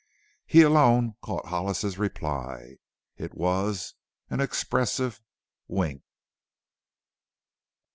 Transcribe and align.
He 0.47 0.63
alone 0.63 1.13
caught 1.21 1.45
Hollis's 1.45 1.99
reply. 1.99 2.77
It 3.17 3.35
was 3.35 3.93
an 4.31 4.39
expressive 4.41 5.21
wink. 5.67 6.01